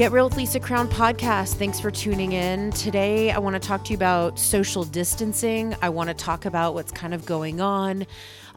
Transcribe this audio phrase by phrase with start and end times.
[0.00, 1.56] Get Real with Lisa Crown podcast.
[1.56, 2.70] Thanks for tuning in.
[2.70, 5.76] Today, I want to talk to you about social distancing.
[5.82, 8.06] I want to talk about what's kind of going on.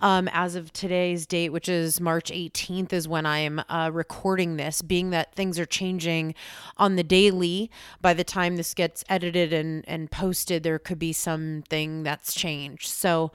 [0.01, 4.81] Um, as of today's date, which is March 18th, is when I'm uh, recording this,
[4.81, 6.33] being that things are changing
[6.77, 7.69] on the daily.
[7.99, 12.87] By the time this gets edited and, and posted, there could be something that's changed.
[12.87, 13.33] So,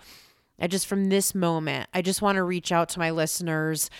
[0.59, 3.91] I just from this moment, I just want to reach out to my listeners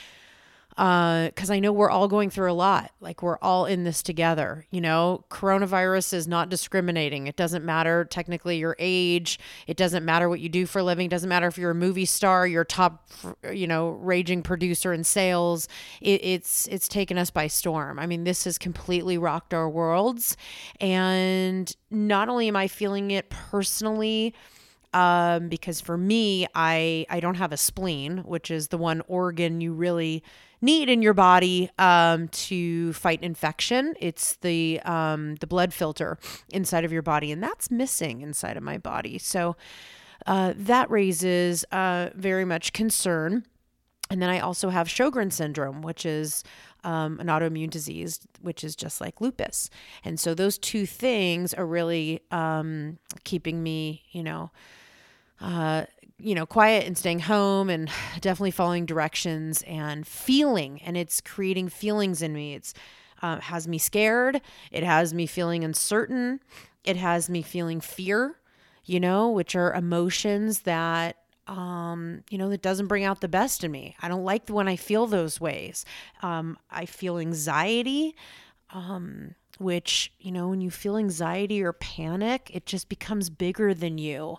[0.79, 2.93] because uh, I know we're all going through a lot.
[3.01, 4.65] Like we're all in this together.
[4.71, 7.27] You know, coronavirus is not discriminating.
[7.27, 9.41] It doesn't matter technically your age.
[9.67, 11.07] It doesn't matter what you do for a living.
[11.07, 13.11] It doesn't matter if you're a movie star, you're top,
[13.53, 15.67] you know, raging producer in sales.
[16.01, 17.99] It, it's it's taken us by storm.
[17.99, 20.37] I mean, this has completely rocked our worlds,
[20.81, 24.33] and not only am I feeling it personally
[24.93, 29.61] um, because for me, I I don't have a spleen, which is the one organ
[29.61, 30.23] you really
[30.61, 33.95] need in your body um, to fight infection.
[34.01, 36.19] It's the um, the blood filter
[36.51, 39.19] inside of your body, and that's missing inside of my body.
[39.19, 39.57] So
[40.27, 43.45] uh, that raises uh, very much concern.
[44.11, 46.43] And then I also have Sjogren syndrome, which is
[46.83, 49.69] um, an autoimmune disease, which is just like lupus.
[50.03, 54.51] And so those two things are really um, keeping me, you know,
[55.41, 55.85] uh,
[56.19, 60.81] you know, quiet and staying home and definitely following directions and feeling.
[60.83, 62.55] And it's creating feelings in me.
[62.55, 62.75] It's
[63.23, 64.41] uh, has me scared.
[64.71, 66.41] It has me feeling uncertain.
[66.85, 68.37] It has me feeling fear,
[68.85, 71.17] you know, which are emotions that
[71.49, 73.97] um, you know, that doesn't bring out the best in me.
[74.03, 75.87] I don't like when I feel those ways.
[76.21, 78.15] Um, I feel anxiety.
[78.71, 83.99] Um, which, you know, when you feel anxiety or panic, it just becomes bigger than
[83.99, 84.39] you.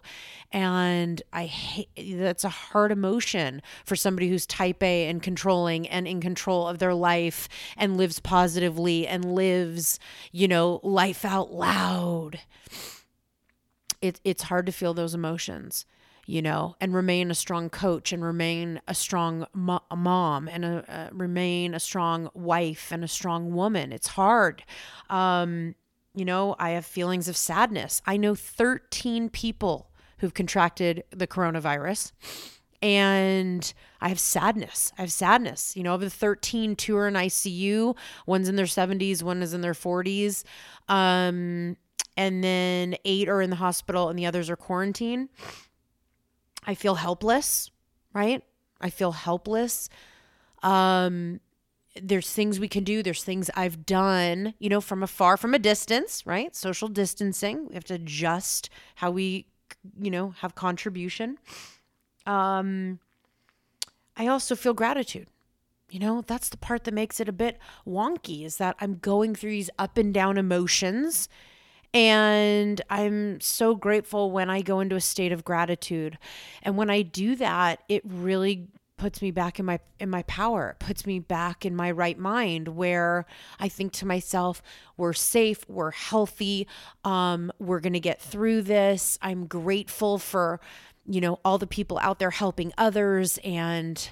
[0.52, 6.08] And I hate that's a hard emotion for somebody who's type A and controlling and
[6.08, 10.00] in control of their life and lives positively and lives,
[10.32, 12.40] you know, life out loud.
[14.02, 15.86] It, it's hard to feel those emotions
[16.30, 20.86] you know, and remain a strong coach and remain a strong mo- mom and a,
[20.88, 23.92] uh, remain a strong wife and a strong woman.
[23.92, 24.64] It's hard.
[25.10, 25.74] Um,
[26.14, 28.04] you know, I have feelings of sadness.
[28.06, 32.12] I know 13 people who've contracted the coronavirus
[32.80, 34.94] and I have sadness.
[35.00, 35.76] I have sadness.
[35.76, 37.98] You know, of the 13, two are in ICU,
[38.28, 40.44] one's in their 70s, one is in their 40s.
[40.88, 41.76] Um,
[42.16, 45.30] and then eight are in the hospital and the others are quarantined.
[46.66, 47.72] I feel helpless,
[48.14, 48.44] right?
[48.82, 49.90] I feel helpless.
[50.64, 51.40] Um,
[52.02, 53.02] there's things we can do.
[53.04, 56.56] There's things I've done, you know, from afar, from a distance, right?
[56.56, 57.68] Social distancing.
[57.68, 59.48] We have to adjust how we,
[60.00, 61.38] you know, have contribution.
[62.26, 63.00] Um,
[64.16, 65.28] I also feel gratitude.
[65.90, 69.34] You know, that's the part that makes it a bit wonky is that I'm going
[69.34, 71.28] through these up and down emotions
[71.94, 76.18] and I'm so grateful when I go into a state of gratitude.
[76.62, 78.68] And when I do that, it really
[78.98, 82.20] puts me back in my in my power it puts me back in my right
[82.20, 83.26] mind where
[83.58, 84.62] i think to myself
[84.98, 86.68] we're safe we're healthy
[87.06, 90.60] um, we're going to get through this i'm grateful for
[91.08, 94.10] you know all the people out there helping others and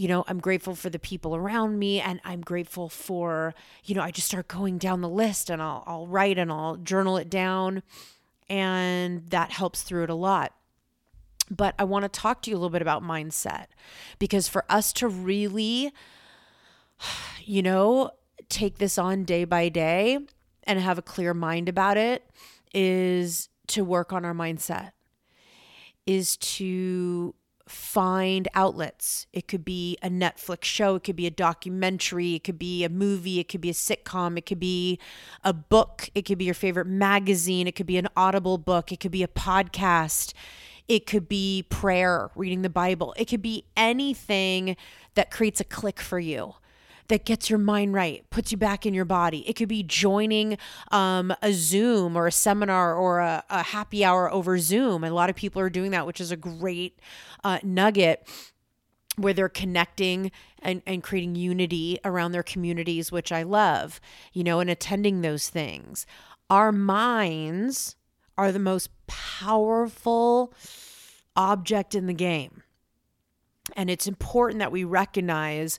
[0.00, 4.00] you know, I'm grateful for the people around me and I'm grateful for, you know,
[4.00, 7.28] I just start going down the list and I'll, I'll write and I'll journal it
[7.28, 7.82] down.
[8.48, 10.54] And that helps through it a lot.
[11.50, 13.66] But I want to talk to you a little bit about mindset
[14.18, 15.92] because for us to really,
[17.44, 18.12] you know,
[18.48, 20.18] take this on day by day
[20.64, 22.26] and have a clear mind about it
[22.72, 24.92] is to work on our mindset,
[26.06, 27.34] is to
[27.70, 29.26] find outlets.
[29.32, 32.88] It could be a Netflix show, it could be a documentary, it could be a
[32.88, 34.98] movie, it could be a sitcom, it could be
[35.44, 39.00] a book, it could be your favorite magazine, it could be an audible book, it
[39.00, 40.32] could be a podcast,
[40.88, 44.76] it could be prayer, reading the Bible, it could be anything
[45.14, 46.54] that creates a click for you
[47.10, 49.48] that gets your mind right, puts you back in your body.
[49.48, 50.56] It could be joining
[50.90, 55.04] um, a Zoom or a seminar or a, a, happy hour over Zoom.
[55.04, 56.98] A lot of people are doing that, which is a great
[57.44, 58.26] uh, nugget
[59.16, 60.30] where they're connecting
[60.60, 64.00] and, and creating unity around their communities, which I love,
[64.32, 66.06] you know, and attending those things.
[66.48, 67.96] Our minds
[68.38, 70.54] are the most powerful
[71.36, 72.62] object in the game.
[73.76, 75.78] And it's important that we recognize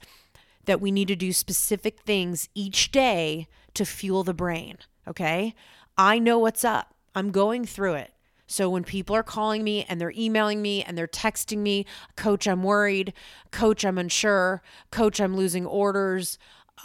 [0.66, 4.78] that we need to do specific things each day to fuel the brain.
[5.08, 5.56] Okay.
[5.98, 6.96] I know what's up.
[7.16, 8.14] I'm going through it.
[8.48, 11.86] So when people are calling me and they're emailing me and they're texting me,
[12.18, 13.14] coach, I'm worried.
[13.52, 14.62] Coach, I'm unsure.
[14.92, 16.38] Coach, I'm losing orders.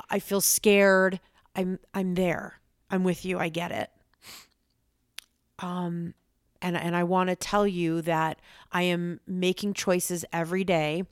[0.08, 1.18] I feel scared.
[1.56, 2.60] I'm I'm there.
[2.88, 3.38] I'm with you.
[3.38, 3.90] I get it.
[5.58, 6.14] Um
[6.62, 8.38] and and I want to tell you that
[8.70, 11.02] I am making choices every day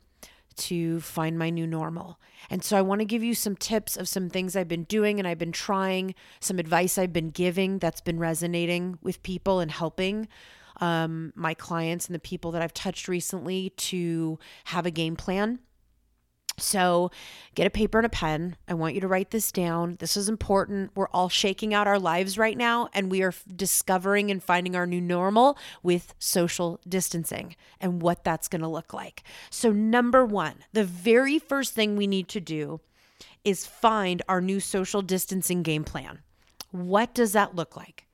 [0.56, 2.18] to find my new normal.
[2.50, 5.18] And so I want to give you some tips of some things I've been doing
[5.18, 9.70] and I've been trying, some advice I've been giving that's been resonating with people and
[9.70, 10.28] helping
[10.80, 15.60] um, my clients and the people that I've touched recently to have a game plan
[16.56, 17.10] so,
[17.54, 18.56] get a paper and a pen.
[18.68, 19.96] I want you to write this down.
[19.98, 20.92] This is important.
[20.94, 24.86] We're all shaking out our lives right now, and we are discovering and finding our
[24.86, 29.24] new normal with social distancing and what that's going to look like.
[29.50, 32.80] So, number one, the very first thing we need to do
[33.44, 36.20] is find our new social distancing game plan.
[36.70, 38.06] What does that look like?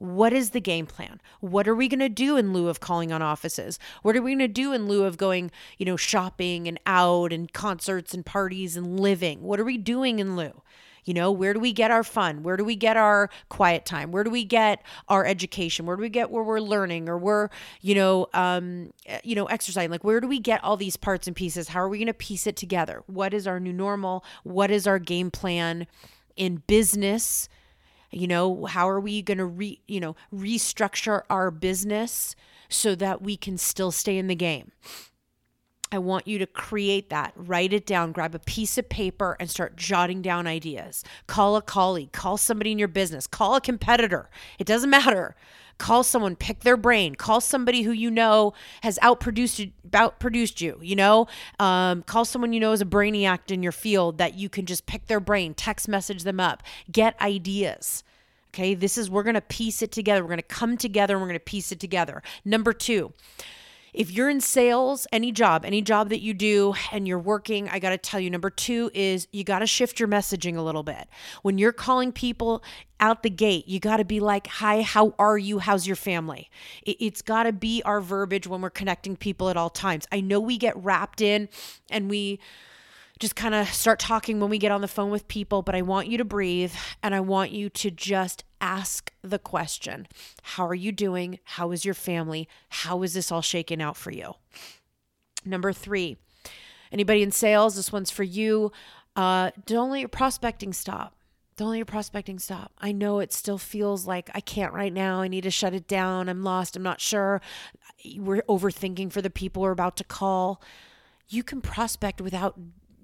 [0.00, 1.20] What is the game plan?
[1.40, 3.78] What are we going to do in lieu of calling on offices?
[4.00, 7.34] What are we going to do in lieu of going, you know, shopping and out
[7.34, 9.42] and concerts and parties and living?
[9.42, 10.62] What are we doing in lieu?
[11.04, 12.42] You know, where do we get our fun?
[12.42, 14.10] Where do we get our quiet time?
[14.10, 15.84] Where do we get our education?
[15.84, 17.50] Where do we get where we're learning or we're,
[17.82, 19.90] you know, um, you know, exercising?
[19.90, 21.68] Like, where do we get all these parts and pieces?
[21.68, 23.02] How are we going to piece it together?
[23.06, 24.24] What is our new normal?
[24.44, 25.86] What is our game plan
[26.36, 27.50] in business?
[28.10, 32.34] You know how are we going to re you know restructure our business
[32.68, 34.72] so that we can still stay in the game
[35.92, 39.50] I want you to create that, write it down, grab a piece of paper and
[39.50, 41.02] start jotting down ideas.
[41.26, 44.30] Call a colleague, call somebody in your business, call a competitor.
[44.60, 45.34] It doesn't matter.
[45.80, 50.94] Call someone, pick their brain, call somebody who you know has outproduced outproduced you, you
[50.94, 51.26] know?
[51.58, 54.84] Um, call someone you know is a brainiac in your field that you can just
[54.84, 56.62] pick their brain, text message them up,
[56.92, 58.04] get ideas.
[58.52, 60.22] Okay, this is, we're gonna piece it together.
[60.22, 62.22] We're gonna come together and we're gonna piece it together.
[62.44, 63.14] Number two,
[63.92, 67.78] if you're in sales, any job, any job that you do and you're working, I
[67.78, 70.82] got to tell you, number two is you got to shift your messaging a little
[70.82, 71.08] bit.
[71.42, 72.62] When you're calling people
[73.00, 75.58] out the gate, you got to be like, Hi, how are you?
[75.58, 76.50] How's your family?
[76.84, 80.06] It's got to be our verbiage when we're connecting people at all times.
[80.12, 81.48] I know we get wrapped in
[81.90, 82.40] and we,
[83.20, 85.82] just kind of start talking when we get on the phone with people, but I
[85.82, 86.72] want you to breathe
[87.02, 90.08] and I want you to just ask the question
[90.42, 91.38] How are you doing?
[91.44, 92.48] How is your family?
[92.70, 94.34] How is this all shaken out for you?
[95.44, 96.16] Number three,
[96.90, 98.72] anybody in sales, this one's for you.
[99.14, 101.14] Uh, don't let your prospecting stop.
[101.56, 102.72] Don't let your prospecting stop.
[102.78, 105.20] I know it still feels like I can't right now.
[105.20, 106.30] I need to shut it down.
[106.30, 106.74] I'm lost.
[106.74, 107.42] I'm not sure.
[108.16, 110.62] We're overthinking for the people we're about to call.
[111.28, 112.58] You can prospect without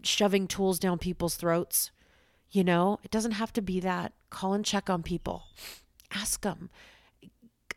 [0.06, 1.91] shoving tools down people's throats.
[2.50, 4.12] You know, it doesn't have to be that.
[4.31, 5.44] Call and check on people,
[6.11, 6.70] ask them.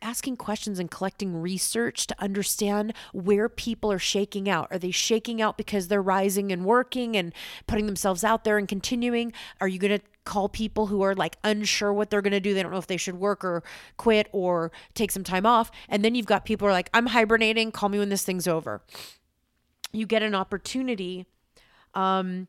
[0.02, 4.70] Asking questions and collecting research to understand where people are shaking out.
[4.72, 7.34] Are they shaking out because they're rising and working and
[7.68, 9.34] putting themselves out there and continuing?
[9.60, 12.54] Are you going to call people who are like unsure what they're going to do.
[12.54, 13.64] They don't know if they should work or
[13.98, 15.72] quit or take some time off.
[15.90, 17.72] And then you've got people who are like, I'm hibernating.
[17.72, 18.84] Call me when this thing's over.
[19.92, 21.26] You get an opportunity
[21.94, 22.48] um,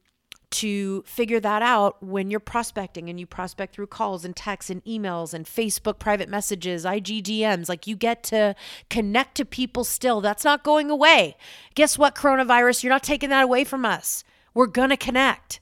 [0.51, 4.85] to figure that out when you're prospecting and you prospect through calls and texts and
[4.85, 7.69] emails and Facebook private messages, IGDMs.
[7.69, 8.57] Like you get to
[8.89, 10.21] connect to people still.
[10.21, 11.37] That's not going away.
[11.75, 12.83] Guess what, coronavirus?
[12.83, 14.25] You're not taking that away from us.
[14.53, 15.61] We're going to connect.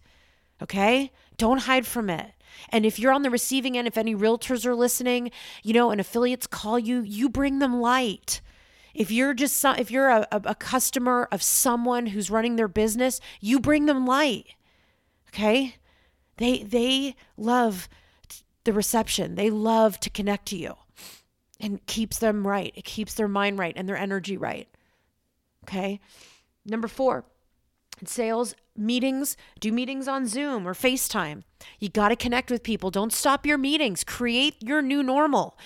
[0.63, 1.13] Okay?
[1.37, 2.33] Don't hide from it.
[2.71, 5.31] And if you're on the receiving end, if any realtors are listening,
[5.63, 8.41] you know, and affiliates call you, you bring them light.
[8.95, 13.61] If you're just if you're a, a customer of someone who's running their business, you
[13.61, 14.47] bring them light.
[15.29, 15.77] Okay?
[16.37, 17.89] They they love
[18.65, 19.35] the reception.
[19.35, 20.75] They love to connect to you.
[21.61, 22.73] And keeps them right.
[22.77, 24.69] It keeps their mind right and their energy right.
[25.65, 26.01] Okay?
[26.65, 27.25] Number 4.
[28.01, 31.43] In sales meetings, do meetings on Zoom or FaceTime.
[31.81, 32.91] You got to connect with people.
[32.91, 34.05] Don't stop your meetings.
[34.05, 35.59] Create your new normal.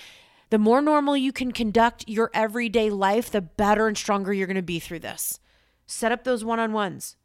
[0.53, 4.55] The more normal you can conduct your everyday life, the better and stronger you're going
[4.55, 5.39] to be through this.
[5.87, 7.15] Set up those one on ones.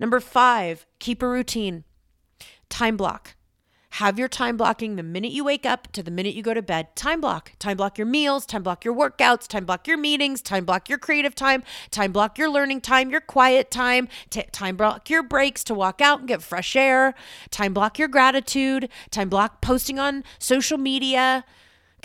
[0.00, 1.84] Number five, keep a routine.
[2.68, 3.36] Time block.
[3.90, 6.60] Have your time blocking the minute you wake up to the minute you go to
[6.60, 6.96] bed.
[6.96, 7.52] Time block.
[7.60, 10.98] Time block your meals, time block your workouts, time block your meetings, time block your
[10.98, 15.62] creative time, time block your learning time, your quiet time, t- time block your breaks
[15.62, 17.14] to walk out and get fresh air,
[17.50, 21.44] time block your gratitude, time block posting on social media,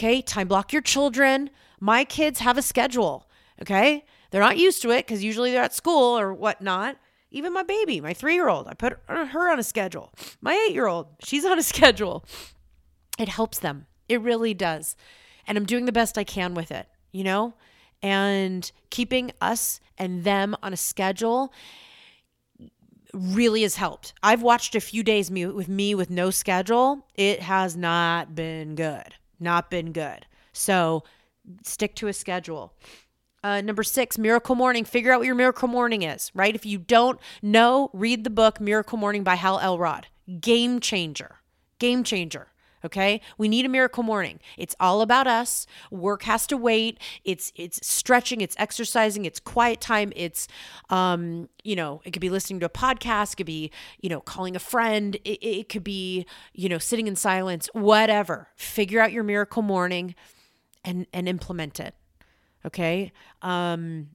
[0.02, 0.20] Okay.
[0.24, 1.52] Time block your children.
[1.80, 3.30] My kids have a schedule.
[3.62, 4.04] Okay.
[4.32, 6.98] They're not used to it because usually they're at school or whatnot.
[7.30, 10.12] Even my baby, my three year old, I put her on a schedule.
[10.42, 12.26] My eight year old, she's on a schedule.
[13.20, 13.86] It helps them.
[14.10, 14.96] It really does.
[15.46, 17.54] And I'm doing the best I can with it, you know?
[18.02, 21.54] And keeping us and them on a schedule
[23.14, 24.16] really has helped.
[24.24, 27.06] I've watched a few days with me with no schedule.
[27.14, 29.14] It has not been good.
[29.42, 30.28] Not been good.
[30.54, 31.04] So
[31.64, 32.74] stick to a schedule.
[33.44, 34.86] Uh, number six, Miracle Morning.
[34.86, 36.54] Figure out what your Miracle Morning is, right?
[36.54, 40.08] If you don't know, read the book Miracle Morning by Hal Elrod.
[40.40, 41.38] Game changer.
[41.80, 42.51] Game changer.
[42.84, 43.22] Okay?
[43.38, 44.40] We need a miracle morning.
[44.58, 45.66] It's all about us.
[45.90, 47.00] Work has to wait.
[47.24, 50.48] It's it's stretching, it's exercising, it's quiet time, it's
[50.90, 54.22] um, you know, it could be listening to a podcast, it could be, you know,
[54.22, 58.50] calling a friend, it, it could be, you know, sitting in silence, whatever.
[58.56, 60.16] Figure out your miracle morning
[60.84, 61.96] and and implement it.
[62.66, 63.12] Okay?
[63.42, 64.10] Um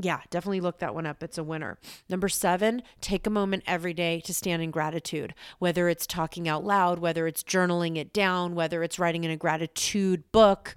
[0.00, 1.22] yeah, definitely look that one up.
[1.22, 1.78] It's a winner.
[2.08, 6.64] Number seven, take a moment every day to stand in gratitude, whether it's talking out
[6.64, 10.74] loud, whether it's journaling it down, whether it's writing in a gratitude book,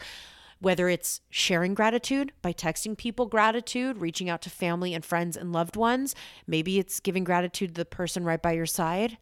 [0.60, 5.54] whether it's sharing gratitude by texting people gratitude, reaching out to family and friends and
[5.54, 6.14] loved ones.
[6.46, 9.18] Maybe it's giving gratitude to the person right by your side.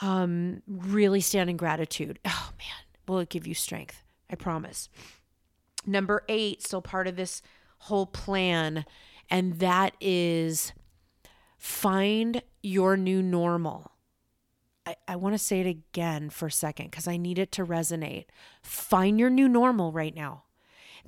[0.00, 2.18] Um, really stand in gratitude.
[2.28, 4.02] Oh man, will it give you strength?
[4.30, 4.88] I promise.
[5.86, 7.42] Number eight, still part of this
[7.78, 8.84] whole plan,
[9.30, 10.72] and that is
[11.58, 13.92] find your new normal.
[14.86, 17.64] I, I want to say it again for a second because I need it to
[17.64, 18.26] resonate.
[18.62, 20.44] Find your new normal right now.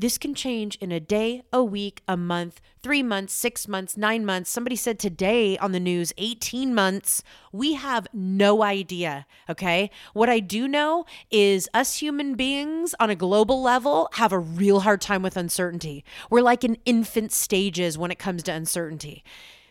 [0.01, 4.25] This can change in a day, a week, a month, three months, six months, nine
[4.25, 4.49] months.
[4.49, 7.23] Somebody said today on the news, 18 months.
[7.53, 9.27] We have no idea.
[9.51, 9.91] Okay.
[10.15, 14.81] What I do know is us human beings on a global level have a real
[14.81, 16.03] hard time with uncertainty.
[16.31, 19.23] We're like in infant stages when it comes to uncertainty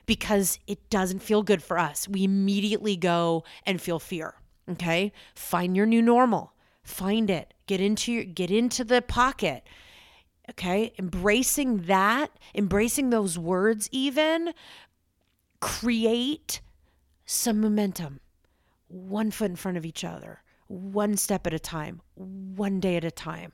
[0.05, 2.07] because it doesn't feel good for us.
[2.07, 4.36] We immediately go and feel fear.
[4.69, 5.12] Okay.
[5.33, 6.53] Find your new normal.
[6.83, 7.55] Find it.
[7.65, 9.63] Get into your, get into the pocket
[10.50, 10.94] Okay.
[10.98, 14.53] Embracing that, embracing those words, even
[15.60, 16.62] create
[17.25, 18.20] some momentum.
[18.88, 23.03] One foot in front of each other, one step at a time, one day at
[23.03, 23.51] a time.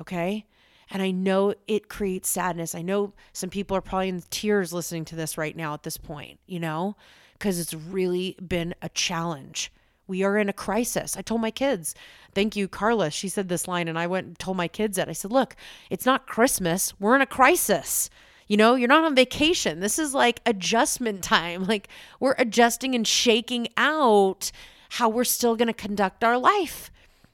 [0.00, 0.46] Okay.
[0.90, 2.74] And I know it creates sadness.
[2.74, 5.98] I know some people are probably in tears listening to this right now at this
[5.98, 6.96] point, you know,
[7.34, 9.70] because it's really been a challenge.
[10.08, 11.16] We are in a crisis.
[11.16, 11.94] I told my kids,
[12.34, 13.10] thank you, Carla.
[13.10, 15.08] She said this line, and I went and told my kids that.
[15.08, 15.54] I said, look,
[15.90, 16.98] it's not Christmas.
[16.98, 18.08] We're in a crisis.
[18.48, 19.80] You know, you're not on vacation.
[19.80, 21.64] This is like adjustment time.
[21.64, 21.88] Like
[22.18, 24.50] we're adjusting and shaking out
[24.92, 26.90] how we're still going to conduct our life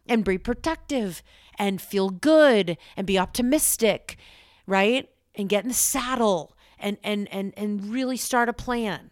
[0.07, 1.23] and be productive
[1.57, 4.17] and feel good and be optimistic,
[4.67, 5.09] right?
[5.37, 9.11] And get in the saddle and and and and really start a plan.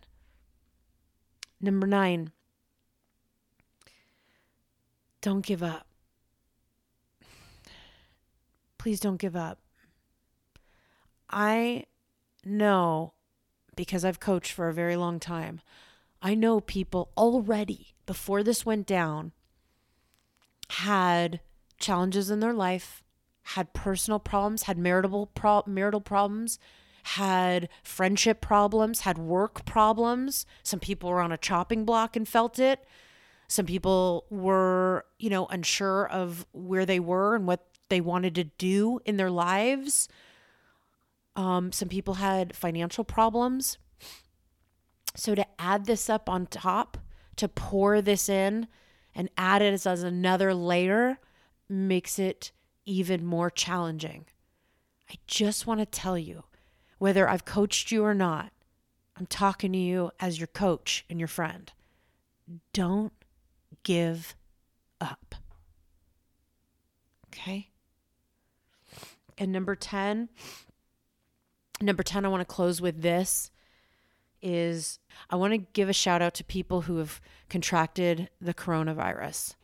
[1.61, 2.33] Number 9,
[5.23, 5.87] don't give up.
[8.77, 9.59] Please don't give up.
[11.31, 11.87] I
[12.45, 13.15] know
[13.75, 15.61] because I've coached for a very long time.
[16.21, 19.33] I know people already before this went down
[20.69, 21.41] had
[21.79, 23.03] challenges in their life,
[23.43, 26.59] had personal problems, had marital pro- marital problems,
[27.05, 30.47] had friendship problems, had work problems.
[30.63, 32.85] Some people were on a chopping block and felt it.
[33.53, 38.45] Some people were, you know, unsure of where they were and what they wanted to
[38.45, 40.09] do in their lives.
[41.37, 43.77] Um, some people had financial problems.
[45.15, 46.97] So to add this up on top,
[47.37, 48.69] to pour this in
[49.15, 51.19] and add it as, as another layer
[51.69, 52.53] makes it
[52.87, 54.25] even more challenging.
[55.11, 56.45] I just want to tell you
[56.97, 58.51] whether I've coached you or not,
[59.15, 61.71] I'm talking to you as your coach and your friend.
[62.73, 63.13] Don't
[63.85, 64.35] give
[65.01, 65.35] up.
[67.29, 67.71] Okay?
[69.39, 70.29] And number 10,
[71.81, 73.51] number 10, I want to close with this
[74.43, 74.99] is
[75.31, 79.55] I want to give a shout out to people who have contracted the coronavirus.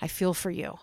[0.00, 0.78] I feel for you.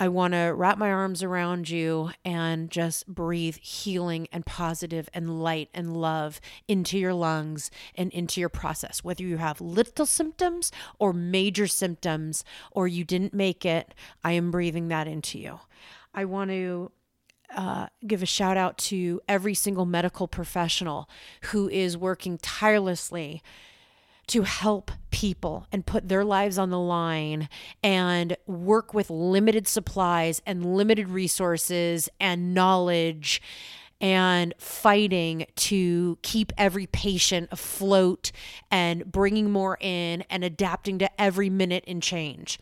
[0.00, 5.42] I want to wrap my arms around you and just breathe healing and positive and
[5.42, 9.02] light and love into your lungs and into your process.
[9.02, 14.52] Whether you have little symptoms or major symptoms or you didn't make it, I am
[14.52, 15.58] breathing that into you.
[16.14, 16.92] I want to
[17.56, 21.08] uh, give a shout out to every single medical professional
[21.46, 23.42] who is working tirelessly
[24.28, 27.48] to help people and put their lives on the line
[27.82, 33.42] and work with limited supplies and limited resources and knowledge
[34.00, 38.30] and fighting to keep every patient afloat
[38.70, 42.60] and bringing more in and adapting to every minute and change.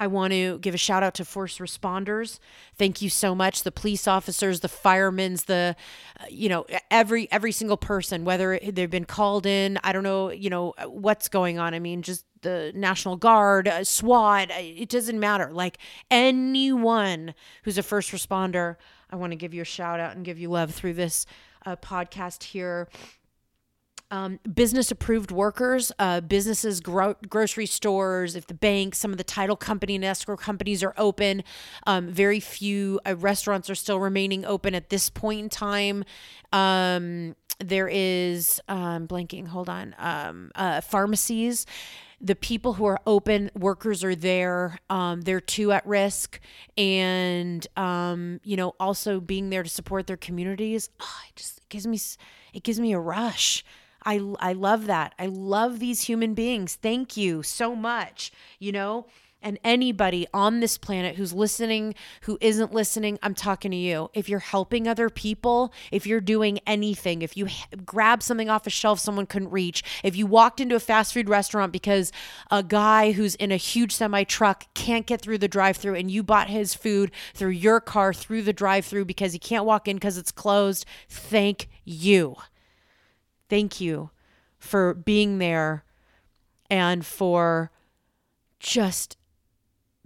[0.00, 2.38] I want to give a shout out to first responders.
[2.76, 3.64] Thank you so much.
[3.64, 5.74] The police officers, the firemen, the,
[6.20, 10.30] uh, you know, every every single person, whether they've been called in, I don't know,
[10.30, 11.74] you know, what's going on.
[11.74, 15.50] I mean, just the National Guard, uh, SWAT, uh, it doesn't matter.
[15.52, 15.78] Like
[16.10, 18.76] anyone who's a first responder,
[19.10, 21.26] I want to give you a shout out and give you love through this
[21.66, 22.88] uh, podcast here
[24.10, 29.24] um, business approved workers, uh, businesses, gro- grocery stores, if the bank, some of the
[29.24, 31.44] title company and escrow companies are open,
[31.86, 36.04] um, very few uh, restaurants are still remaining open at this point in time.
[36.52, 39.48] Um, there is um, blanking.
[39.48, 39.94] Hold on.
[39.98, 41.66] Um, uh, pharmacies.
[42.20, 44.78] The people who are open, workers are there.
[44.90, 46.40] Um, they're too at risk,
[46.76, 50.90] and um, you know, also being there to support their communities.
[50.98, 52.00] Oh, it just it gives me
[52.52, 53.64] it gives me a rush.
[54.08, 55.14] I, I love that.
[55.18, 56.76] I love these human beings.
[56.76, 58.32] Thank you so much.
[58.58, 59.06] You know,
[59.42, 64.10] and anybody on this planet who's listening, who isn't listening, I'm talking to you.
[64.14, 67.48] If you're helping other people, if you're doing anything, if you
[67.84, 71.28] grab something off a shelf someone couldn't reach, if you walked into a fast food
[71.28, 72.10] restaurant because
[72.50, 76.10] a guy who's in a huge semi truck can't get through the drive through and
[76.10, 79.86] you bought his food through your car through the drive through because he can't walk
[79.86, 82.36] in because it's closed, thank you.
[83.48, 84.10] Thank you
[84.58, 85.84] for being there
[86.70, 87.70] and for
[88.60, 89.16] just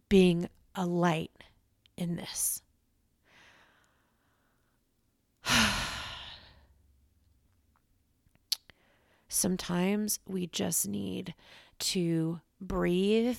[0.09, 1.31] being a light
[1.97, 2.63] in this.
[9.29, 11.35] Sometimes we just need
[11.79, 13.39] to breathe,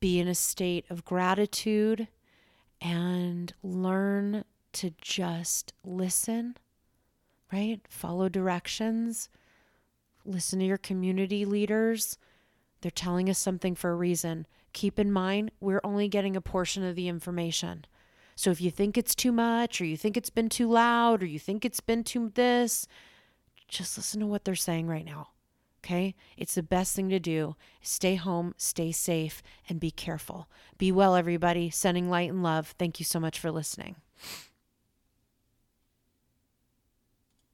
[0.00, 2.08] be in a state of gratitude,
[2.80, 6.56] and learn to just listen
[7.52, 7.80] right?
[7.88, 9.28] Follow directions,
[10.24, 12.18] listen to your community leaders.
[12.80, 14.46] They're telling us something for a reason.
[14.72, 17.84] Keep in mind, we're only getting a portion of the information.
[18.34, 21.26] So if you think it's too much, or you think it's been too loud, or
[21.26, 22.88] you think it's been too this,
[23.68, 25.28] just listen to what they're saying right now.
[25.84, 26.14] Okay?
[26.36, 27.56] It's the best thing to do.
[27.82, 30.48] Stay home, stay safe, and be careful.
[30.78, 31.70] Be well, everybody.
[31.70, 32.74] Sending light and love.
[32.78, 33.96] Thank you so much for listening.